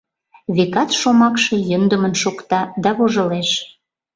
[0.55, 3.49] Векат, шомакше йӧндымын шокта, да вожылеш.